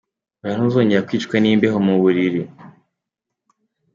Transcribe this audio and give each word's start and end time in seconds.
Hoya 0.39 0.53
ntuzongera 0.55 1.05
kwicwa 1.07 1.35
n'imbeho 1.39 1.77
mu 1.85 1.95
buriri. 2.01 2.41